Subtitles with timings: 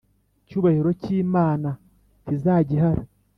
[0.41, 1.69] icyubahiro cyimana
[2.23, 3.01] ntizagihara